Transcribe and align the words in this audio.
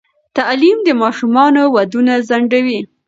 تعلیم 0.37 0.77
د 0.83 0.89
ماشومانو 1.01 1.61
ودونه 1.75 2.13
ځنډوي. 2.27 2.79